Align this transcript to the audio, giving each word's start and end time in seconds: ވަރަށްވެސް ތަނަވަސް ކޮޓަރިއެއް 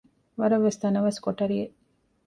ވަރަށްވެސް 0.39 0.79
ތަނަވަސް 0.81 1.19
ކޮޓަރިއެއް 1.25 1.73